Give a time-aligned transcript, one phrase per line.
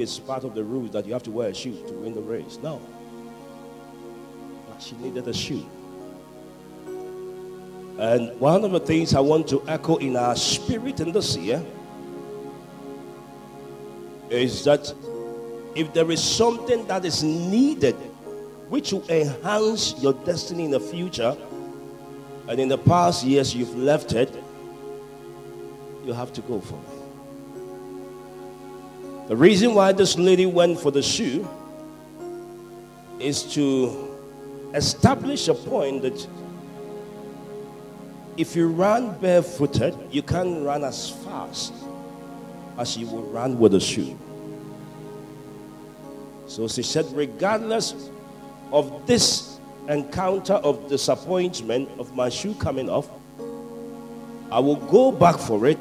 [0.00, 2.20] it's part of the rules that you have to wear a shoe to win the
[2.20, 2.58] race.
[2.62, 2.80] No.
[4.80, 5.66] She needed a shoe.
[7.98, 11.62] And one of the things I want to echo in our spirit in this year
[14.30, 14.94] is that
[15.74, 17.94] if there is something that is needed
[18.70, 21.36] which will enhance your destiny in the future,
[22.48, 24.32] and in the past years you've left it,
[26.04, 26.99] you have to go for it.
[29.30, 31.48] The reason why this lady went for the shoe
[33.20, 34.18] is to
[34.74, 36.26] establish a point that
[38.36, 41.72] if you run barefooted, you can't run as fast
[42.76, 44.18] as you would run with a shoe.
[46.48, 48.10] So she said, regardless
[48.72, 53.08] of this encounter of disappointment of my shoe coming off,
[54.50, 55.78] I will go back for it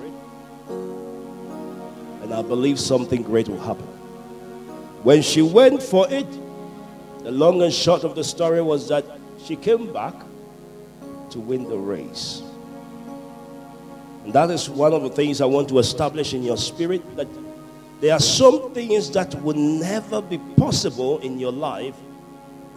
[2.30, 3.88] and I believe something great will happen.
[5.02, 6.28] When she went for it,
[7.24, 9.03] the long and short of the story was that
[9.44, 10.14] she came back
[11.31, 12.44] to win the race.
[14.23, 17.28] And that is one of the things I want to establish in your spirit that
[18.00, 21.96] there are some things that will never be possible in your life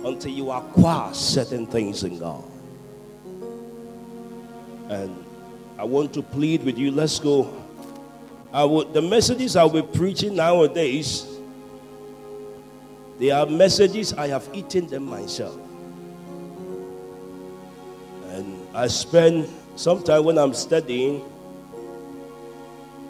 [0.02, 2.42] until you acquire certain things in God.
[4.88, 5.22] And
[5.78, 7.61] I want to plead with you, let's go.
[8.52, 11.26] The messages I'll be preaching nowadays,
[13.18, 15.58] they are messages I have eaten them myself.
[18.28, 21.24] And I spend some time when I'm studying,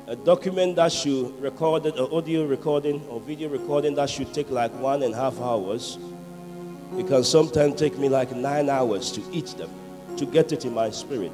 [0.06, 4.72] a document that should record an audio recording or video recording that should take like
[4.78, 5.98] one and a half hours
[6.98, 9.70] it can sometimes take me like nine hours to eat them,
[10.18, 11.32] to get it in my spirit.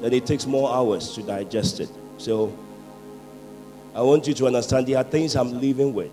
[0.00, 1.90] Then it takes more hours to digest it.
[2.16, 2.56] So
[3.94, 6.10] I want you to understand there are things I'm living with.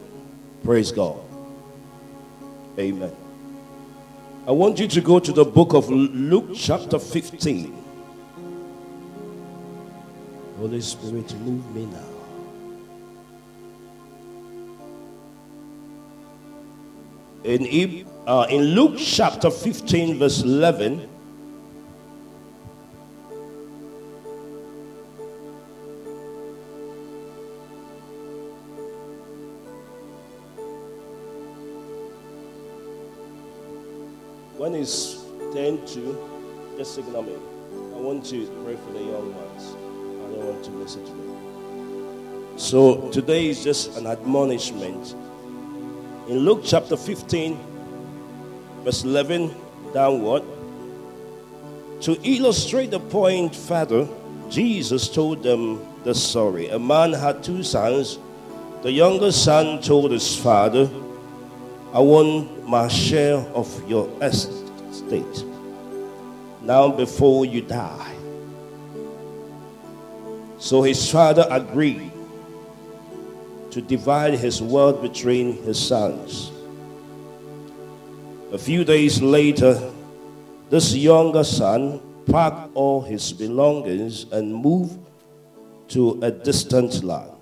[0.64, 1.20] Praise God.
[2.78, 3.16] Amen.
[4.48, 7.84] I want you to go to the book of Luke, chapter 15.
[10.58, 12.12] Holy Spirit, move me now.
[17.44, 21.09] In, uh, in Luke chapter 15, verse 11,
[34.61, 36.16] when it's 10 to,
[36.77, 37.33] just signal me.
[37.95, 39.73] I want to pray for the young ones.
[39.73, 42.57] I don't want to miss it today.
[42.57, 45.16] So today is just an admonishment
[46.27, 47.57] in Luke chapter 15,
[48.83, 49.51] verse 11
[49.95, 50.44] downward,
[52.01, 54.07] to illustrate the point further,
[54.47, 56.67] Jesus told them the story.
[56.69, 58.19] A man had two sons.
[58.83, 60.88] The younger son told his father,
[61.94, 65.44] I want my share of your estate.
[66.62, 68.16] Now, before you die.
[70.57, 72.12] So his father agreed
[73.72, 76.52] to divide his wealth between his sons.
[78.53, 79.91] A few days later,
[80.69, 84.97] this younger son packed all his belongings and moved
[85.90, 87.41] to a distant land.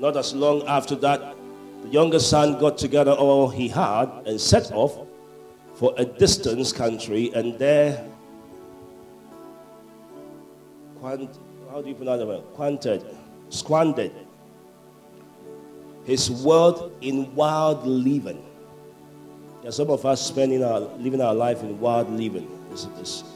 [0.00, 1.36] Not as long after that,
[1.82, 4.98] the younger son got together all he had and set off
[5.74, 8.06] for a distant country, and there
[10.98, 11.38] quant,
[11.70, 12.54] how do you pronounce that?
[12.54, 13.04] Quanted,
[13.50, 14.12] squandered
[16.04, 18.42] his wealth in wild living.
[19.62, 22.50] Yeah, some of us spending our living our life in wild living.
[22.72, 22.86] It's,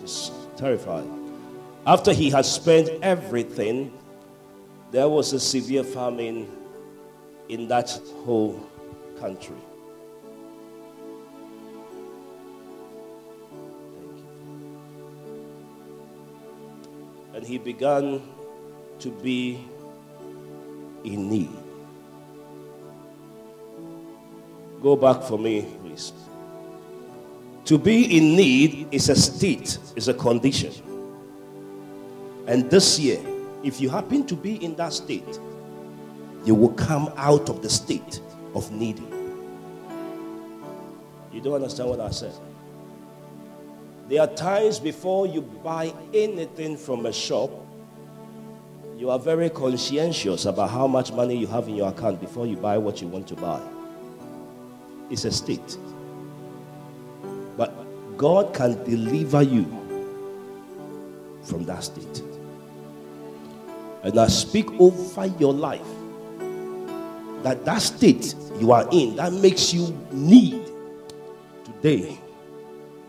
[0.02, 1.20] it's terrifying.
[1.86, 3.92] After he had spent everything,
[4.94, 6.46] there was a severe famine
[7.48, 7.90] in that
[8.24, 8.64] whole
[9.18, 9.56] country.
[17.34, 18.22] and he began
[19.00, 19.68] to be
[21.02, 21.50] in need.
[24.80, 26.12] Go back for me, please.
[27.64, 30.72] To be in need is a state, is a condition.
[32.46, 33.33] And this year,
[33.64, 35.40] if you happen to be in that state,
[36.44, 38.20] you will come out of the state
[38.54, 39.10] of needing.
[41.32, 42.34] You don't understand what I said?
[44.08, 47.50] There are times before you buy anything from a shop,
[48.98, 52.56] you are very conscientious about how much money you have in your account before you
[52.56, 53.60] buy what you want to buy.
[55.10, 55.78] It's a state.
[57.56, 57.72] But
[58.16, 59.64] God can deliver you
[61.42, 62.22] from that state.
[64.04, 65.80] And I speak over your life
[67.42, 70.70] that that state you are in that makes you need
[71.64, 72.20] today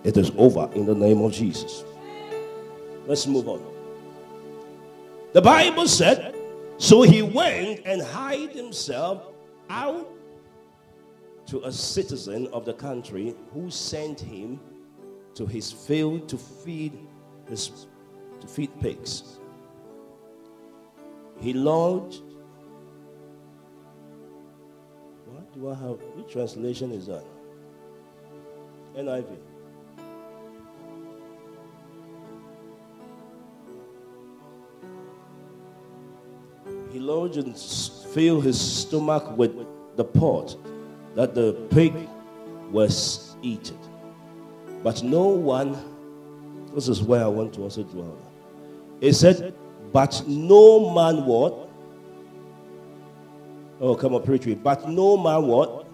[0.06, 1.84] it is over in the name of Jesus.
[3.08, 3.62] Let's move on.
[5.34, 6.36] The Bible said,
[6.78, 9.24] so he went and hid himself
[9.70, 10.08] out
[11.48, 14.60] to a citizen of the country who sent him
[15.34, 16.98] to his field to feed
[17.50, 17.88] his
[18.42, 19.40] to feed pigs.
[21.40, 22.22] He lodged.
[25.26, 26.00] What do I have?
[26.16, 27.24] Which translation is that?
[28.96, 29.38] NIV.
[36.92, 37.58] He lodged and
[38.14, 39.54] filled his stomach with
[39.98, 40.56] the pot
[41.16, 41.94] that the pig
[42.72, 43.78] was eaten.
[44.82, 45.78] But no one,
[46.74, 48.18] this is where I want to also dwell.
[49.02, 49.54] It said,
[49.96, 51.70] but no man what?
[53.80, 54.46] Oh, come on, preach.
[54.62, 55.88] But no man what?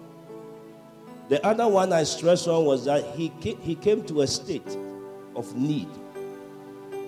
[1.28, 4.76] The other one I stressed on was that he he came to a state
[5.36, 5.86] of need.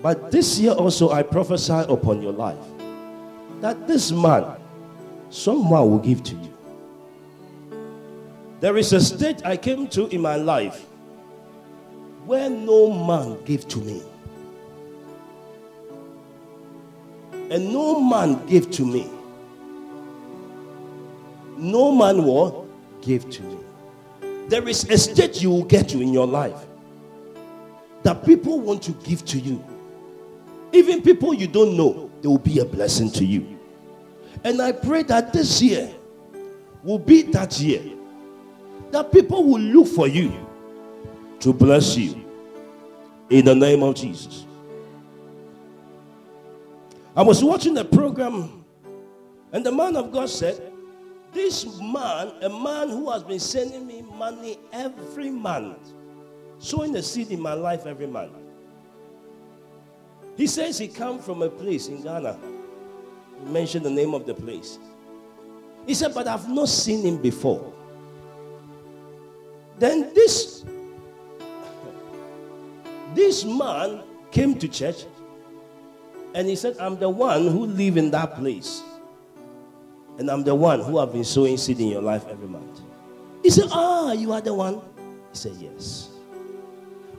[0.02, 2.64] But this year also I prophesy upon your life
[3.60, 4.44] that this man,
[5.30, 6.54] someone will give to you.
[8.60, 10.86] There is a state I came to in my life
[12.24, 14.00] where no man gave to me.
[17.54, 19.08] And no man gave to me.
[21.56, 22.66] No man will
[23.00, 23.58] give to me.
[24.48, 26.66] There is a state you will get to in your life
[28.02, 29.64] that people want to give to you.
[30.72, 33.56] Even people you don't know, they will be a blessing to you.
[34.42, 35.94] And I pray that this year
[36.82, 37.84] will be that year
[38.90, 40.32] that people will look for you
[41.38, 42.20] to bless you
[43.30, 44.44] in the name of Jesus.
[47.16, 48.64] I was watching a program,
[49.52, 50.72] and the man of God said,
[51.32, 55.92] This man, a man who has been sending me money every month,
[56.58, 58.32] sowing a seed in my life every month.
[60.36, 62.36] He says he come from a place in Ghana.
[63.44, 64.80] He mentioned the name of the place.
[65.86, 67.72] He said, But I've not seen him before.
[69.78, 70.64] Then this
[73.14, 74.02] this man
[74.32, 75.04] came to church
[76.34, 78.82] and he said, I'm the one who live in that place.
[80.18, 82.80] And I'm the one who have been sowing seed in your life every month.
[83.42, 84.74] He said, Ah, you are the one?
[85.30, 86.10] He said, Yes.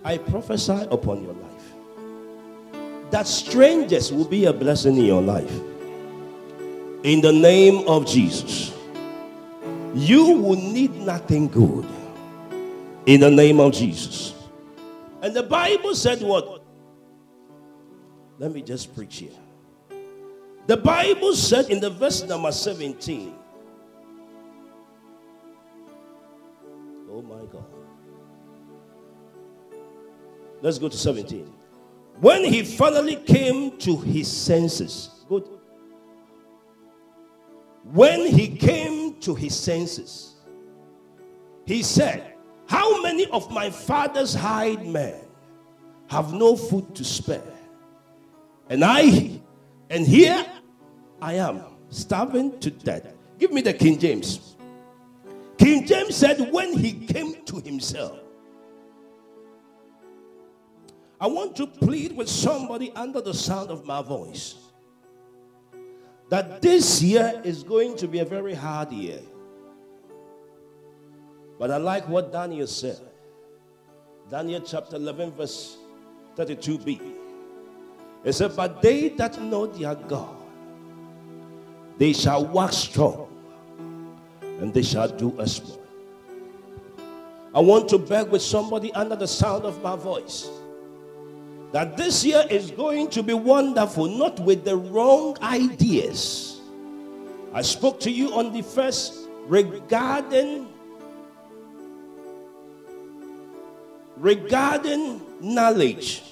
[0.03, 1.55] I prophesy upon your life
[3.11, 5.51] that strangers will be a blessing in your life.
[7.03, 8.75] In the name of Jesus,
[9.93, 11.85] you will need nothing good
[13.05, 14.33] in the name of Jesus.
[15.21, 16.54] And the Bible said what?
[18.37, 19.31] Let me just preach here.
[20.67, 23.35] The Bible said in the verse number 17.
[27.11, 27.65] Oh my God.
[30.61, 31.53] Let's go to 17.
[32.19, 35.47] When he finally came to his senses, good.
[37.83, 40.35] When he came to his senses,
[41.65, 42.33] he said,
[42.67, 45.21] how many of my father's hired men
[46.07, 47.54] have no food to spare?
[48.69, 49.39] And I,
[49.89, 50.45] and here
[51.21, 53.13] I am, starving to death.
[53.37, 54.55] Give me the King James.
[55.57, 58.19] King James said, when he came to himself,
[61.19, 64.55] I want to plead with somebody under the sound of my voice
[66.29, 69.19] that this year is going to be a very hard year.
[71.57, 72.99] But I like what Daniel said.
[74.29, 75.77] Daniel chapter 11, verse
[76.35, 77.14] 32b.
[78.25, 80.35] It said, But they that know their God,
[81.97, 83.29] they shall walk strong,
[84.41, 85.79] and they shall do as exploit.
[87.53, 90.49] I want to beg with somebody under the sound of my voice
[91.71, 96.59] that this year is going to be wonderful, not with the wrong ideas.
[97.53, 99.13] I spoke to you on the first
[99.47, 100.67] regarding
[104.17, 106.23] regarding knowledge.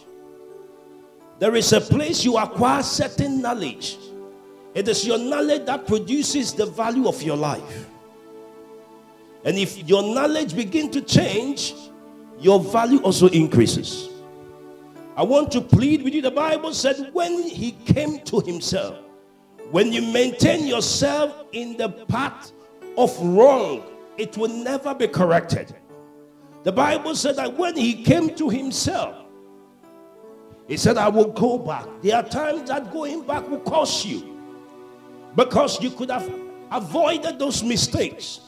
[1.44, 3.98] There is a place you acquire certain knowledge.
[4.74, 7.86] It is your knowledge that produces the value of your life.
[9.44, 11.74] And if your knowledge begin to change,
[12.40, 14.08] your value also increases.
[15.18, 16.22] I want to plead with you.
[16.22, 19.00] The Bible said, when he came to himself,
[19.70, 22.54] when you maintain yourself in the path
[22.98, 23.84] of wrong,
[24.18, 25.76] it will never be corrected.
[26.64, 29.23] The Bible said that when he came to himself,
[30.68, 31.86] he said, I will go back.
[32.02, 34.32] There are times that going back will cost you.
[35.36, 36.32] because you could have
[36.72, 38.42] avoided those mistakes.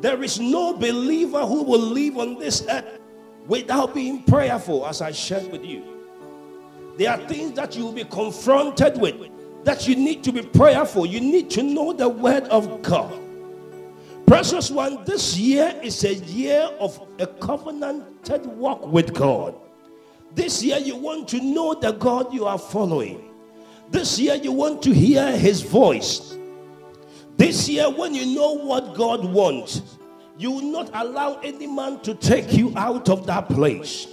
[0.00, 2.98] There is no believer who will live on this earth
[3.46, 5.82] without being prayerful, as I shared with you.
[6.96, 9.14] There are things that you will be confronted with
[9.64, 11.06] that you need to be prayerful.
[11.06, 13.18] You need to know the word of God.
[14.26, 19.54] Precious one, this year is a year of a covenanted walk with God.
[20.34, 23.30] This year, you want to know the God you are following.
[23.90, 26.36] This year, you want to hear His voice.
[27.36, 29.98] This year, when you know what God wants,
[30.36, 34.06] you will not allow any man to take you out of that place.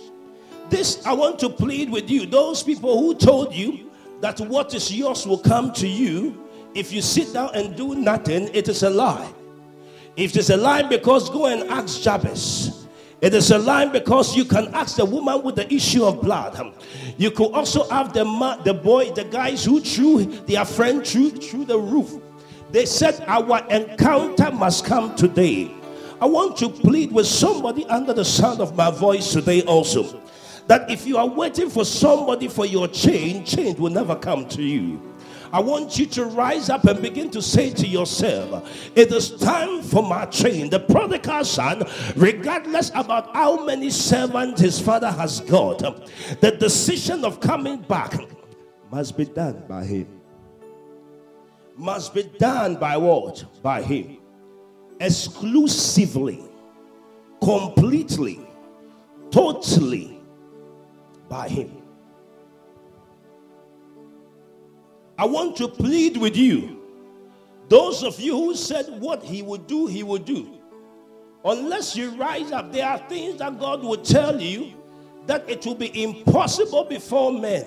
[0.69, 2.25] This, I want to plead with you.
[2.25, 3.91] Those people who told you
[4.22, 6.45] that what is yours will come to you
[6.75, 9.31] if you sit down and do nothing, it is a lie.
[10.17, 12.85] If it is a lie, because go and ask Jabez.
[13.25, 16.75] It is a lie because you can ask the woman with the issue of blood.
[17.17, 21.32] You could also have the man, the boy, the guys who threw their friend through,
[21.32, 22.22] through the roof.
[22.70, 25.72] They said, Our encounter must come today.
[26.22, 30.22] I want to plead with somebody under the sound of my voice today also
[30.67, 34.62] that if you are waiting for somebody for your change, change will never come to
[34.62, 35.01] you.
[35.55, 39.81] I want you to rise up and begin to say to yourself, It is time
[39.81, 40.71] for my change.
[40.71, 41.83] The prodigal son,
[42.17, 45.79] regardless about how many servants his father has got,
[46.41, 48.19] the decision of coming back
[48.91, 50.19] must be done by him.
[51.77, 53.45] Must be done by what?
[53.63, 54.17] By him.
[55.00, 56.43] Exclusively,
[57.41, 58.45] completely,
[59.31, 60.19] totally
[61.29, 61.85] by him.
[65.17, 66.81] I want to plead with you.
[67.69, 70.60] Those of you who said what he would do, he would do.
[71.43, 74.74] Unless you rise up, there are things that God will tell you
[75.27, 77.65] that it will be impossible before men.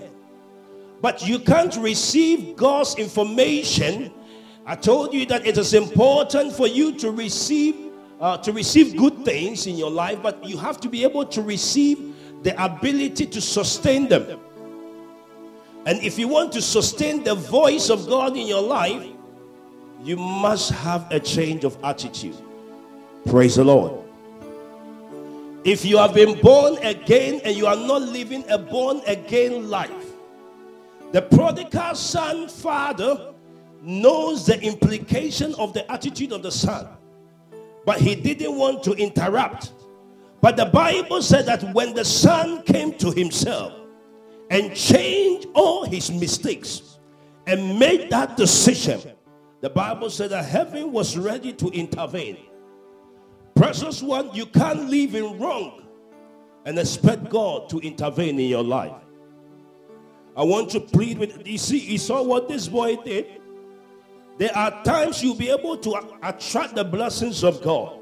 [1.00, 4.12] But you can't receive God's information.
[4.66, 7.88] I told you that it is important for you to receive
[8.20, 11.40] uh, to receive good things in your life, but you have to be able to
[11.40, 14.40] receive the ability to sustain them.
[15.86, 19.06] And if you want to sustain the voice of God in your life,
[20.02, 22.36] you must have a change of attitude.
[23.26, 24.04] Praise the Lord.
[25.64, 29.90] If you have been born again and you are not living a born again life,
[31.12, 33.34] the prodigal son father
[33.82, 36.86] knows the implication of the attitude of the son,
[37.84, 39.72] but he didn't want to interrupt.
[40.40, 43.72] But the Bible said that when the son came to himself,
[44.50, 46.98] and change all his mistakes
[47.46, 49.00] and made that decision,
[49.60, 52.38] the Bible said that heaven was ready to intervene.
[53.54, 55.82] Precious one, you can't live in wrong
[56.64, 58.92] and expect God to intervene in your life.
[60.36, 63.40] I want to plead with you see, you saw what this boy did.
[64.38, 67.97] There are times you'll be able to attract the blessings of God.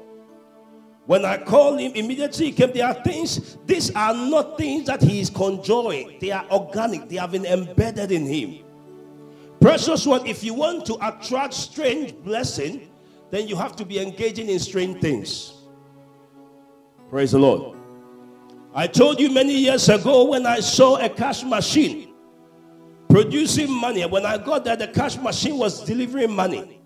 [1.07, 2.73] When I called him, immediately he came.
[2.73, 7.15] There are things, these are not things that he is conjuring, they are organic, they
[7.15, 8.65] have been embedded in him.
[9.61, 12.89] Precious one, if you want to attract strange blessing,
[13.31, 15.53] then you have to be engaging in strange things.
[17.09, 17.77] Praise the Lord.
[18.75, 22.13] I told you many years ago when I saw a cash machine
[23.09, 24.05] producing money.
[24.05, 26.81] When I got there, the cash machine was delivering money.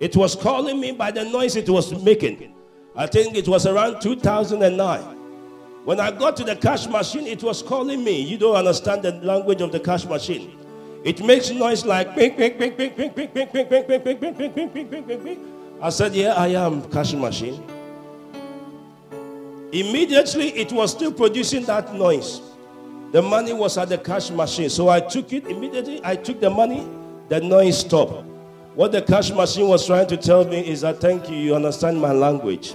[0.00, 2.54] It was calling me by the noise it was making.
[2.96, 5.00] I think it was around 2009.
[5.84, 8.20] When I got to the cash machine, it was calling me.
[8.20, 10.58] You don't understand the language of the cash machine.
[11.04, 14.18] It makes noise like ping, ping, ping, ping, ping, ping, ping, ping, ping, ping, ping,
[14.18, 15.78] ping, ping, ping, ping, ping, ping, ping.
[15.80, 17.64] I said, Yeah, I am cash machine.
[19.72, 22.42] Immediately, it was still producing that noise.
[23.12, 24.68] The money was at the cash machine.
[24.68, 25.46] So I took it.
[25.46, 26.86] Immediately, I took the money.
[27.28, 28.26] The noise stopped.
[28.74, 32.00] What the cash machine was trying to tell me is that thank you, you understand
[32.00, 32.72] my language.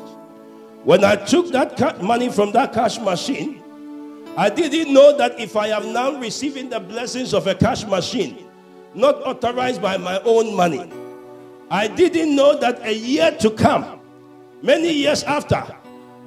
[0.83, 3.63] When I took that money from that cash machine,
[4.37, 8.45] I didn't know that if I am now receiving the blessings of a cash machine,
[8.93, 10.91] not authorized by my own money,
[11.71, 14.01] I didn't know that a year to come,
[14.61, 15.65] many years after,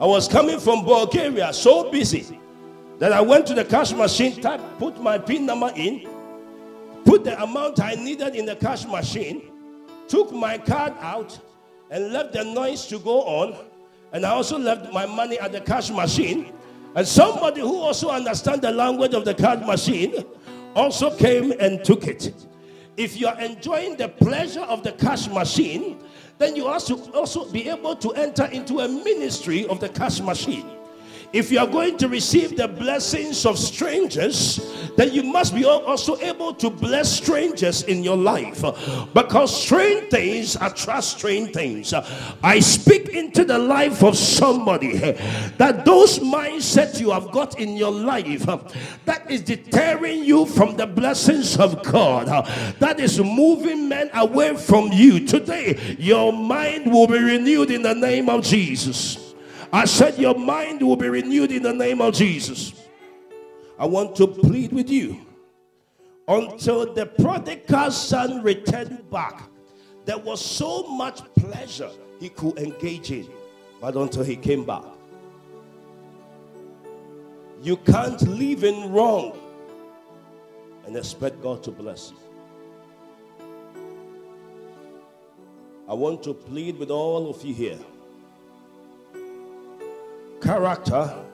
[0.01, 2.41] I was coming from Bulgaria, so busy
[2.99, 6.09] that I went to the cash machine, type, put my PIN number in,
[7.05, 9.51] put the amount I needed in the cash machine,
[10.09, 11.39] took my card out
[11.91, 13.57] and left the noise to go on.
[14.13, 16.53] And I also left my money at the cash machine.
[16.95, 20.25] And somebody who also understands the language of the card machine
[20.75, 22.35] also came and took it.
[22.97, 26.03] If you are enjoying the pleasure of the cash machine,
[26.39, 30.78] then you also also be able to enter into a ministry of the cash machine.
[31.33, 34.61] If you are going to receive the blessings of strangers,
[34.97, 38.63] then you must be also able to bless strangers in your life
[39.15, 41.93] because strange things attract strange things.
[42.43, 44.99] I speak into the life of somebody
[45.59, 48.47] that those mindsets you have got in your life
[49.05, 52.27] that is deterring you from the blessings of God,
[52.79, 55.27] that is moving men away from you.
[55.27, 59.28] Today, your mind will be renewed in the name of Jesus.
[59.73, 62.73] I said, Your mind will be renewed in the name of Jesus.
[63.79, 65.21] I want to plead with you
[66.27, 69.43] until the prodigal son returned back.
[70.05, 73.29] There was so much pleasure he could engage in,
[73.81, 74.85] but until he came back,
[77.63, 79.39] you can't live in wrong
[80.87, 82.17] and expect God to bless you.
[85.89, 87.79] I want to plead with all of you here.
[90.41, 91.25] Character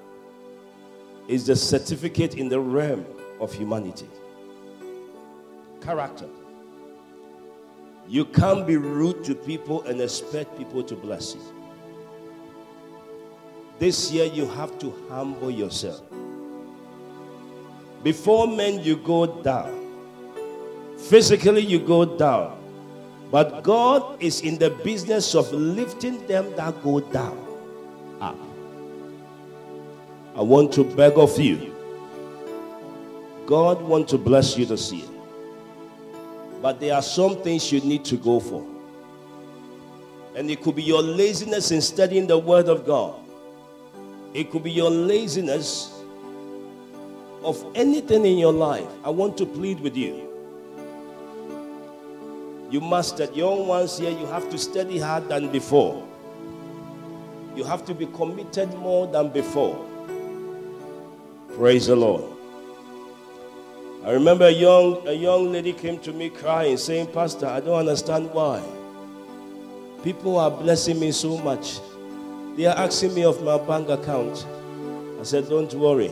[1.29, 3.05] is the certificate in the realm
[3.41, 4.09] of humanity.
[5.81, 6.29] Character.
[8.09, 11.41] You can't be rude to people and expect people to bless you.
[13.79, 16.03] This year, you have to humble yourself.
[18.03, 19.81] Before men, you go down.
[20.99, 22.59] Physically, you go down.
[23.31, 27.39] But God is in the business of lifting them that go down
[28.21, 28.54] up.
[30.37, 31.75] I want to beg of you.
[33.47, 35.07] God wants to bless you this year.
[36.61, 38.67] But there are some things you need to go for.
[40.35, 43.21] And it could be your laziness in studying the Word of God.
[44.33, 45.93] It could be your laziness
[47.45, 48.89] of anything in your life.
[49.05, 50.29] I want to plead with you.
[52.71, 56.05] You must, at young ones here, you have to study hard than before.
[57.55, 59.94] You have to be committed more than before.
[61.57, 62.25] Praise the Lord.
[64.05, 67.79] I remember a young, a young lady came to me crying, saying, Pastor, I don't
[67.79, 68.61] understand why.
[70.03, 71.79] People are blessing me so much.
[72.57, 74.45] They are asking me of my bank account.
[75.21, 76.11] I said, Don't worry.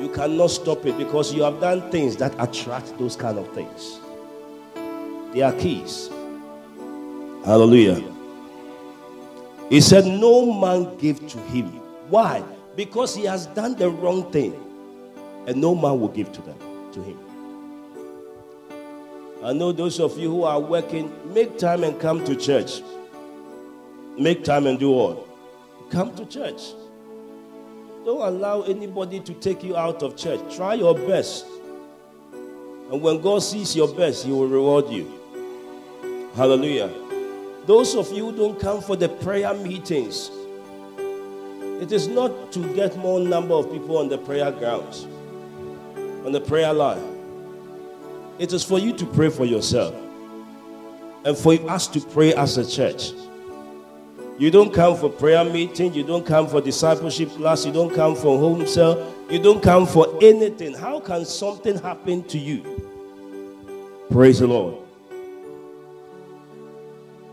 [0.00, 3.98] You cannot stop it because you have done things that attract those kind of things.
[5.34, 6.08] They are keys.
[7.44, 8.00] Hallelujah.
[9.68, 11.66] He said, No man gave to him.
[12.08, 12.42] Why?
[12.76, 14.54] Because he has done the wrong thing,
[15.46, 16.58] and no man will give to them
[16.92, 17.18] to him.
[19.44, 22.80] I know those of you who are working, make time and come to church.
[24.16, 25.26] Make time and do all.
[25.90, 26.62] Come to church.
[28.04, 30.40] Don't allow anybody to take you out of church.
[30.54, 31.44] Try your best.
[32.90, 35.10] And when God sees your best, He will reward you.
[36.34, 36.90] Hallelujah.
[37.66, 40.30] Those of you who don't come for the prayer meetings,
[41.82, 45.04] it is not to get more number of people on the prayer grounds,
[46.24, 47.02] on the prayer line.
[48.38, 49.92] It is for you to pray for yourself
[51.24, 53.10] and for us to pray as a church.
[54.38, 58.14] You don't come for prayer meeting, you don't come for discipleship class, you don't come
[58.14, 60.74] for home cell, you don't come for anything.
[60.74, 64.06] How can something happen to you?
[64.08, 64.76] Praise the Lord.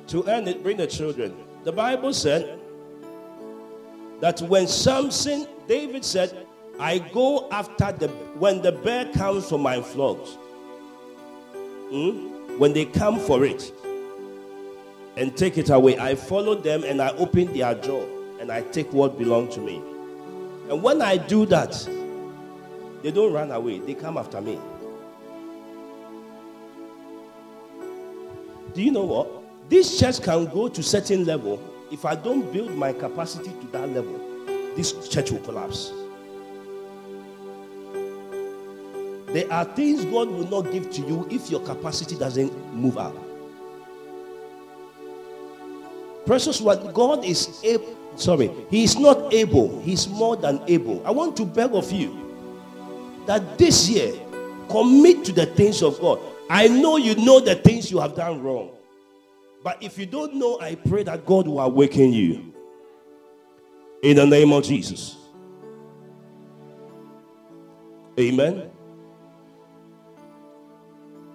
[0.07, 1.35] To end it, bring the children.
[1.65, 2.58] The Bible said,
[4.21, 6.45] that when Samson, David said,
[6.79, 10.37] I go after the when the bear comes for my flocks.
[11.91, 12.57] Hmm?
[12.57, 13.71] When they come for it
[15.17, 18.05] and take it away, I follow them and I open their jaw
[18.39, 19.77] and I take what belongs to me.
[20.69, 21.71] And when I do that,
[23.01, 24.59] they don't run away, they come after me.
[28.73, 29.29] Do you know what?
[29.69, 31.59] This church can go to certain level
[31.91, 34.19] if I don't build my capacity to that level,
[34.75, 35.91] this church will collapse.
[39.27, 43.15] There are things God will not give to you if your capacity doesn't move up.
[46.25, 51.05] Precious one, God is able, sorry, He is not able, He's more than able.
[51.05, 52.29] I want to beg of you
[53.25, 54.13] that this year,
[54.69, 56.19] commit to the things of God.
[56.49, 58.71] I know you know the things you have done wrong.
[59.63, 62.53] But if you don't know, I pray that God will awaken you.
[64.01, 65.17] In the name of Jesus.
[68.17, 68.69] Amen.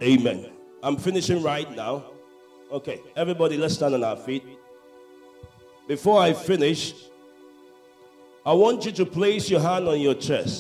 [0.03, 0.51] Amen.
[0.83, 2.05] I'm finishing right now.
[2.73, 4.45] Okay, everybody, let's stand on our feet.
[5.87, 6.95] Before I finish,
[8.45, 10.53] I want you to place your hand on your chest.